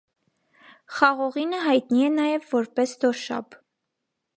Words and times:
Խաղողինը 0.95 1.61
հայտնի 1.67 2.03
է 2.09 2.11
նաև 2.17 2.51
որպես 2.59 2.97
դոշաբ։ 3.05 3.61